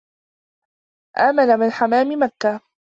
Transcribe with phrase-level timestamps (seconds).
[1.17, 2.61] آمن من حمام مكة